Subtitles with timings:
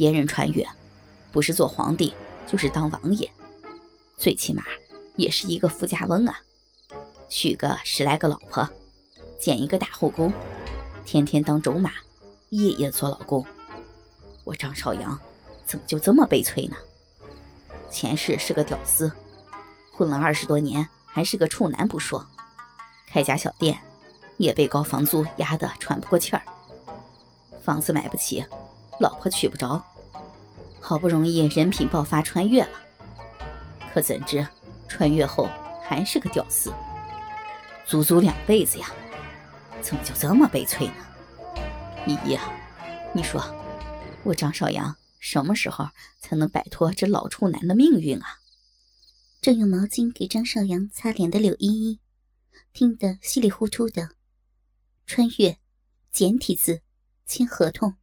[0.00, 0.66] 别人穿越，
[1.30, 2.14] 不是做皇帝，
[2.46, 3.30] 就是当王爷，
[4.16, 4.62] 最起码
[5.14, 6.40] 也是一个富家翁啊，
[7.28, 8.66] 娶个十来个老婆，
[9.38, 10.32] 建一个大后宫，
[11.04, 11.92] 天天当种马，
[12.48, 13.44] 夜夜做老公。
[14.44, 15.20] 我张少阳
[15.66, 16.76] 怎么就这么悲催呢？
[17.90, 19.12] 前世是个屌丝，
[19.92, 22.26] 混了二十多年还是个处男不说，
[23.06, 23.78] 开家小店
[24.38, 26.42] 也被高房租压得喘不过气儿，
[27.62, 28.42] 房子买不起，
[28.98, 29.84] 老婆娶不着，
[30.80, 32.80] 好不容易人品爆发穿越了，
[33.92, 34.46] 可怎知
[34.88, 35.48] 穿越后
[35.82, 36.72] 还是个屌丝，
[37.86, 38.90] 足足两辈子呀，
[39.82, 40.94] 怎么就这么悲催呢？
[42.06, 42.50] 依依啊，
[43.12, 43.42] 你说
[44.24, 44.96] 我张少阳？
[45.22, 45.86] 什么时候
[46.18, 48.38] 才能摆脱这老处男的命运啊？
[49.42, 52.00] 正用毛巾给张少阳擦脸的柳依依，
[52.72, 54.12] 听得稀里糊涂的。
[55.06, 55.58] 穿越、
[56.10, 56.80] 简体字、
[57.26, 57.96] 签合同、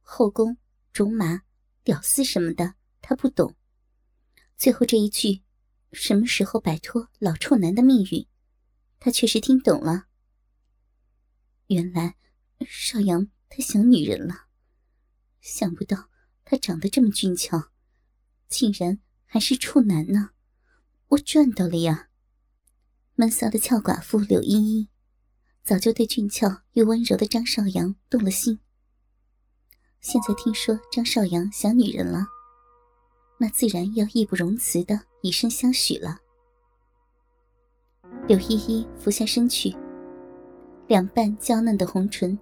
[0.00, 0.56] 后宫、
[0.94, 1.42] 种马、
[1.84, 3.56] 屌丝什么的，他不懂。
[4.56, 5.42] 最后这一句，
[5.92, 8.26] 什么时候摆脱老处男的命运，
[9.00, 10.06] 他确实听懂了。
[11.66, 12.16] 原来
[12.66, 14.46] 少阳他想女人了，
[15.40, 16.08] 想不到。
[16.44, 17.70] 他长得这么俊俏，
[18.48, 20.30] 竟然还是处男呢！
[21.06, 22.10] 我赚到了呀！
[23.14, 24.88] 闷骚的俏寡妇柳依依，
[25.62, 28.58] 早就对俊俏又温柔的张少阳动了心。
[30.02, 32.26] 现在听说张少阳想女人了，
[33.38, 36.18] 那自然要义不容辞的以身相许了。
[38.26, 39.72] 柳依依俯下身去，
[40.88, 42.36] 两瓣娇嫩的红唇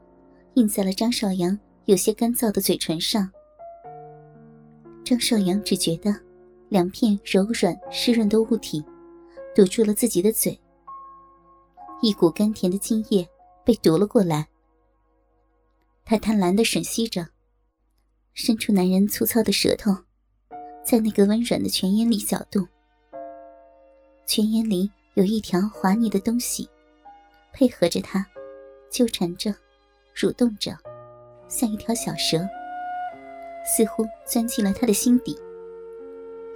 [0.54, 3.30] 印在了张少阳有些干燥的嘴唇上。
[5.04, 6.18] 张少阳只觉得
[6.70, 8.82] 两片柔软湿润的物体
[9.54, 10.58] 堵住了自己的嘴，
[12.00, 13.28] 一股甘甜的津液
[13.66, 14.48] 被夺了过来。
[16.06, 17.28] 他贪婪的吮吸着，
[18.42, 19.94] 伸出男人粗糙的舌头，
[20.82, 22.66] 在那个温软的泉眼里搅动。
[24.24, 26.66] 泉眼里有一条滑腻的东西，
[27.52, 28.26] 配合着他，
[28.90, 29.54] 纠缠着，
[30.16, 30.74] 蠕动着，
[31.48, 32.38] 像一条小蛇。
[33.76, 35.38] 似乎钻进了他的心底。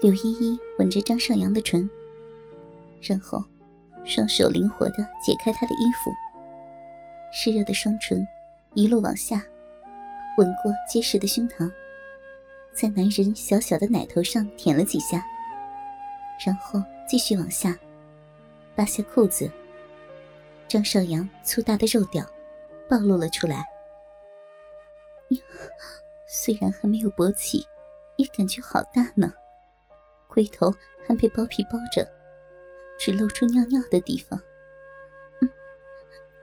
[0.00, 1.88] 柳依依吻着张少阳的唇，
[3.03, 3.44] 然后
[4.06, 6.10] 双手灵活的解开他的衣服，
[7.31, 8.26] 湿热的双唇
[8.72, 9.44] 一路往下，
[10.38, 11.70] 吻过结实的胸膛，
[12.74, 15.24] 在男人小小的奶头上舔了几下，
[16.44, 17.78] 然后继续往下，
[18.74, 19.48] 扒下裤子，
[20.66, 22.26] 张少阳粗大的肉屌
[22.88, 23.64] 暴露了出来。
[26.26, 27.64] 虽然还没有勃起，
[28.16, 29.32] 也感觉好大呢。
[30.26, 30.74] 龟头
[31.06, 32.04] 还被包皮包着，
[32.98, 34.40] 只露出尿尿的地方。
[35.40, 35.48] 嗯，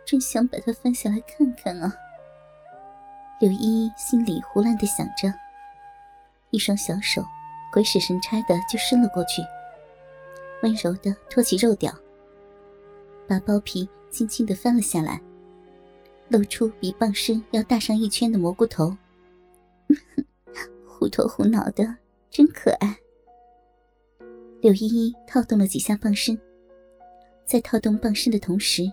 [0.06, 1.94] 真想把它翻下来看看啊！
[3.42, 5.34] 柳依依心里胡乱的想着，
[6.52, 7.24] 一双小手
[7.74, 9.42] 鬼使神差的就伸了过去，
[10.62, 11.94] 温柔的托起肉屌，
[13.28, 15.22] 把包皮轻轻的翻了下来，
[16.28, 18.96] 露出比棒身要大上一圈的蘑菇头。
[20.86, 21.96] 虎头虎脑的，
[22.30, 22.96] 真可爱。
[24.62, 26.40] 柳依依套动了几下棒身，
[27.46, 28.84] 在套动棒身的同时，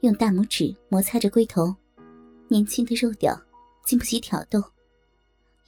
[0.00, 1.74] 用大拇指摩擦着龟头，
[2.48, 3.40] 年轻的肉屌
[3.84, 4.62] 经不起挑逗，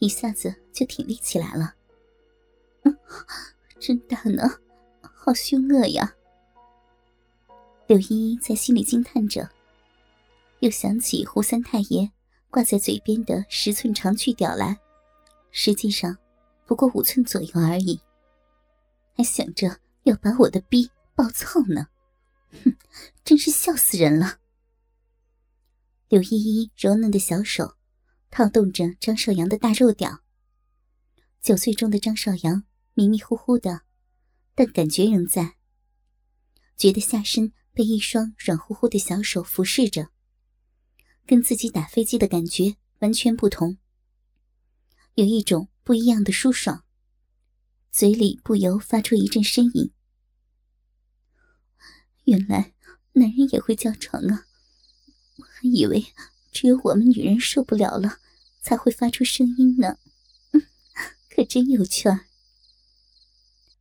[0.01, 1.75] 一下子就挺立起来了。
[2.83, 2.99] 嗯
[3.81, 4.43] 真大呢，
[5.01, 6.15] 好凶恶呀！
[7.87, 9.49] 柳依依在心里惊叹着，
[10.59, 12.11] 又想起胡三太爷。
[12.51, 14.79] 挂在嘴边的十寸长巨屌来，
[15.51, 16.17] 实际上
[16.65, 18.01] 不过五寸左右而已。
[19.17, 21.89] 还想着要把我的逼暴操呢，
[22.63, 22.77] 哼，
[23.25, 24.39] 真是笑死人了。
[26.09, 27.75] 柳依依柔嫩的小手
[28.31, 30.21] 套动着张少阳的大肉屌，
[31.45, 33.83] 酒醉中的张少阳迷迷糊糊的，
[34.55, 35.57] 但感觉仍在，
[36.75, 40.09] 觉得下身被一双软乎乎的小手服侍着。
[41.27, 43.77] 跟自己打飞机的感觉完全不同，
[45.17, 46.83] 有一种不一样的舒爽，
[47.93, 49.93] 嘴里不由发出一阵呻吟。
[52.25, 52.73] 原来
[53.13, 54.47] 男人也会叫床啊！
[55.37, 56.07] 我还以为
[56.51, 58.17] 只有我们女人受不了了
[58.63, 59.99] 才会发出声音呢，
[61.35, 62.27] 可真有趣儿。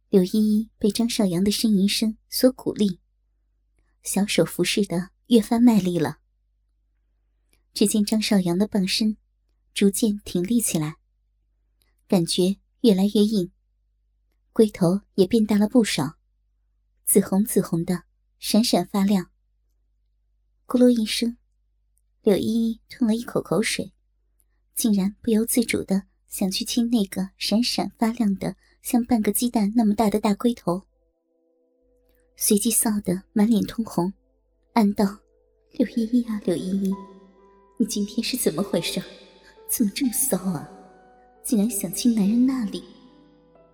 [0.10, 3.00] 柳依依被张少阳的呻吟声所鼓励，
[4.02, 6.18] 小手服侍的越发卖力了。
[7.72, 9.18] 只见张少阳的棒身
[9.72, 10.96] 逐渐挺立起来，
[12.08, 13.52] 感觉越来越硬，
[14.52, 16.18] 龟头也变大了不少，
[17.06, 18.06] 紫红紫红的，
[18.40, 19.30] 闪闪发亮。
[20.66, 21.38] 咕噜一声，
[22.24, 23.94] 柳依依吞了一口口水，
[24.74, 30.82] 竟然不由自主的想去亲那个闪闪发亮的像半个鸡蛋那么大的大龟头，
[32.36, 34.12] 随即臊得满脸通红，
[34.74, 35.20] 暗道
[35.78, 36.96] ：“柳依依啊，柳依依，
[37.78, 39.00] 你今天是怎么回事？
[39.70, 40.68] 怎么这么骚啊？
[41.44, 42.84] 竟然想亲男人那里！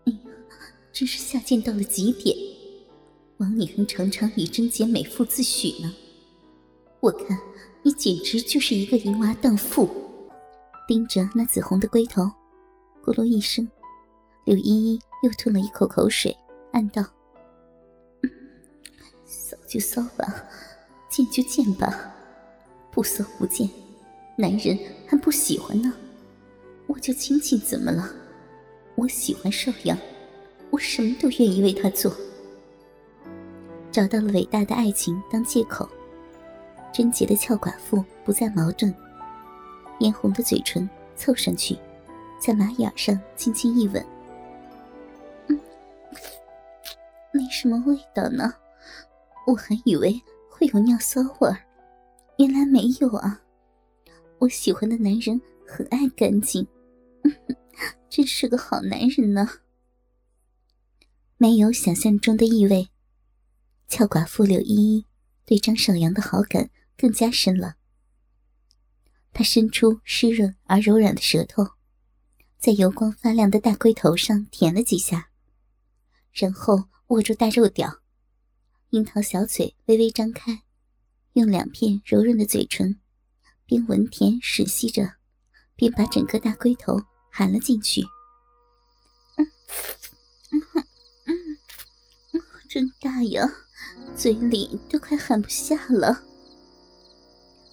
[0.06, 0.20] 哎呀，
[0.92, 2.36] 真是下贱到了极点！
[3.38, 5.96] 枉你还常常以贞洁美妇自诩呢。
[7.00, 7.40] 我看
[7.84, 9.90] 你简直就是一个淫娃荡妇。”
[10.90, 12.30] 盯着那紫红的龟头。
[13.04, 13.68] 咕噜一声，
[14.46, 16.36] 柳依依又吞了一口口水，
[16.74, 17.04] 暗道
[19.26, 20.44] ：“骚就骚吧，
[21.10, 22.14] 贱就贱吧，
[22.92, 23.68] 不骚不贱，
[24.38, 25.92] 男人还不喜欢呢。
[26.88, 28.10] 我就亲亲怎么了？
[28.96, 29.98] 我喜欢邵阳，
[30.70, 32.14] 我什么都愿意为他做。
[33.92, 35.90] 找到了伟大的爱情当借口，
[36.94, 38.94] 贞洁的俏寡妇不再矛盾，
[40.00, 41.76] 嫣红的嘴唇凑上去。”
[42.40, 44.04] 在马眼上轻轻一吻，
[45.48, 45.60] 嗯，
[47.34, 48.54] 没什么味道呢，
[49.46, 50.20] 我还以为
[50.50, 51.58] 会有尿骚味儿，
[52.38, 53.42] 原来没有啊。
[54.40, 56.66] 我喜欢的男人很爱干净，
[58.10, 59.48] 真是个好男人呢。
[61.38, 62.90] 没有想象中的异味，
[63.88, 65.06] 俏寡妇柳依依
[65.46, 67.76] 对张少阳的好感更加深了。
[69.34, 71.79] 她伸出湿润而柔软的舌头。
[72.60, 75.30] 在油光发亮的大龟头上舔了几下，
[76.34, 78.02] 然后握住大肉屌，
[78.90, 80.64] 樱桃小嘴微微张开，
[81.34, 83.00] 用两片柔润的嘴唇
[83.66, 85.14] 边闻甜吮吸着，
[85.78, 87.02] 边把整个大龟头
[87.32, 88.02] 含了进去。
[89.38, 89.48] 嗯
[90.52, 91.58] 嗯嗯
[92.34, 93.50] 嗯，真大呀，
[94.18, 96.26] 嘴里都快含不下了。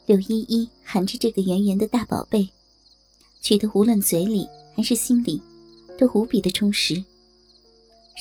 [0.07, 2.49] 柳依依含着这个圆圆的大宝贝，
[3.47, 4.49] 觉得无论嘴里。
[4.77, 5.41] 还是心里，
[5.97, 7.03] 都无比的充实。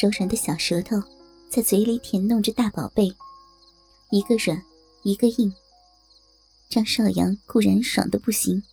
[0.02, 0.96] 柔软的小舌头
[1.50, 3.14] 在嘴里舔弄着大宝贝，
[4.10, 4.64] 一个软，
[5.04, 5.54] 一个硬。
[6.70, 8.64] 张少阳固然爽的不行，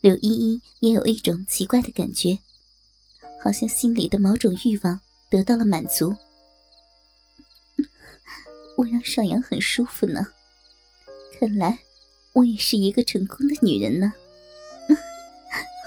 [0.00, 2.38] 柳依依也有一种奇怪的感觉，
[3.42, 6.14] 好像心里的某种欲望得到了满足。
[8.78, 10.28] 我让少阳很舒服呢，
[11.40, 11.80] 看来
[12.34, 14.12] 我也是一个成功的女人呢。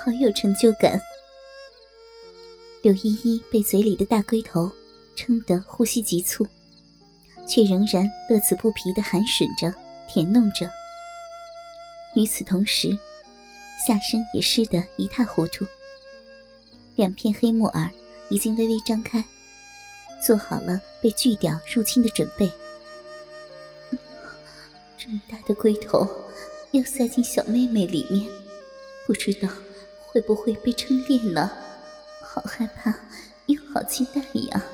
[0.08, 1.02] 好有成就感。
[2.82, 4.72] 柳依依被嘴里的大龟头
[5.18, 6.48] 撑得呼吸急促，
[7.46, 9.76] 却仍然乐此不疲的含吮着、
[10.08, 10.72] 舔弄着。
[12.16, 12.98] 与此同时，
[13.86, 15.66] 下身也湿得一塌糊涂，
[16.96, 17.92] 两片黑木耳
[18.30, 19.22] 已经微微张开，
[20.26, 22.50] 做好了被锯掉入侵的准备。
[24.98, 26.08] 这么大的龟头
[26.72, 28.26] 要塞进小妹妹里面，
[29.06, 29.50] 不知道。
[30.18, 31.48] 会不会被撑裂呢？
[32.24, 32.92] 好害怕，
[33.46, 34.20] 又好期待
[34.50, 34.66] 呀！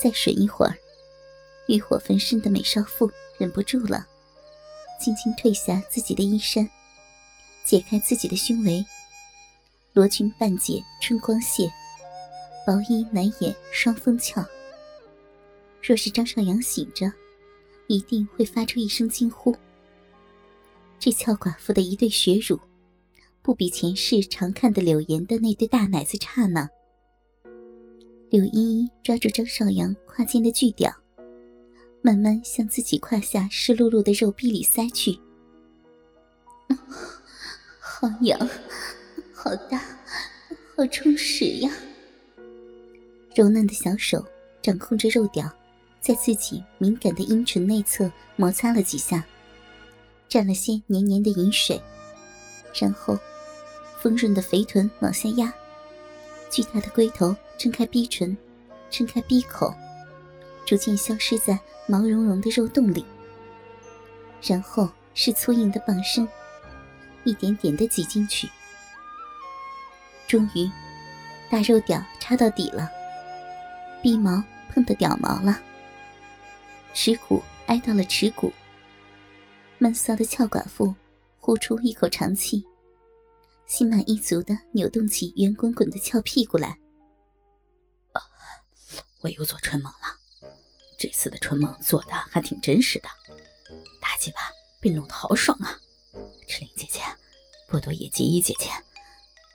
[0.00, 0.78] 再吮一会儿，
[1.66, 4.06] 欲火焚身的美少妇忍不住了，
[5.00, 6.70] 轻轻褪下自己的衣衫，
[7.64, 8.86] 解开自己的胸围，
[9.92, 11.68] 罗裙半解春光泄，
[12.64, 14.40] 薄衣难掩双峰翘。
[15.82, 17.12] 若是张少阳醒着，
[17.88, 19.52] 一定会发出一声惊呼。
[21.00, 22.56] 这俏寡妇的一对血乳。
[23.48, 26.68] 不比前世常看的柳岩的那对大奶子差呢。
[28.28, 30.94] 柳依依抓住张少阳胯间的巨屌，
[32.02, 35.18] 慢慢向自己胯下湿漉漉的肉壁里塞去。
[37.80, 38.38] 好痒，
[39.32, 39.78] 好大，
[40.76, 41.72] 好充实呀！
[43.34, 44.22] 柔嫩的小手
[44.60, 45.50] 掌控着肉屌，
[46.02, 49.24] 在自己敏感的阴唇内侧摩擦了几下，
[50.28, 51.80] 沾了些黏黏的饮水，
[52.78, 53.18] 然后。
[54.00, 55.52] 丰润的肥臀往下压，
[56.50, 58.36] 巨大的龟头撑开逼唇，
[58.90, 59.74] 撑开逼口，
[60.64, 63.04] 逐渐消失在毛茸茸的肉洞里。
[64.40, 66.26] 然后是粗硬的棒身，
[67.24, 68.48] 一点点的挤进去。
[70.28, 70.70] 终于，
[71.50, 72.88] 大肉屌插到底了，
[74.00, 74.40] 逼毛
[74.70, 75.60] 碰到屌毛了，
[76.94, 78.52] 耻骨挨到了耻骨。
[79.78, 80.94] 闷骚的俏寡妇
[81.40, 82.64] 呼出一口长气。
[83.68, 86.68] 心满意足的扭动起圆滚滚的翘屁股来。
[88.12, 88.22] 啊
[89.20, 90.16] 我又做春梦了，
[90.98, 93.08] 这次的春梦做的还挺真实的，
[94.00, 94.40] 大鸡巴
[94.80, 95.78] 被弄得好爽啊！
[96.46, 97.00] 赤灵姐姐，
[97.68, 98.70] 波多野结衣姐姐，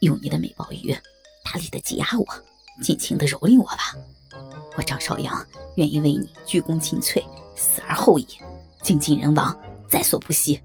[0.01, 0.95] 用你的美鲍鱼
[1.43, 2.25] 大力的挤压我，
[2.83, 3.95] 尽情的蹂躏我吧！
[4.77, 5.43] 我张少阳
[5.75, 7.23] 愿意为你鞠躬尽瘁，
[7.55, 8.27] 死而后已，
[8.83, 10.61] 精尽人亡，在所不惜。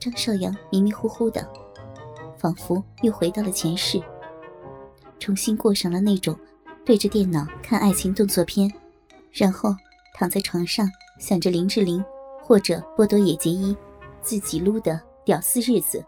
[0.00, 1.46] 张少阳迷迷糊糊的。
[2.38, 4.00] 仿佛又回到了前世，
[5.18, 6.38] 重新过上了那种
[6.84, 8.72] 对着电脑看爱情动作片，
[9.32, 9.74] 然后
[10.14, 12.02] 躺在床上想着林志玲
[12.42, 13.76] 或者波多野结衣
[14.22, 16.04] 自己撸的屌丝日子。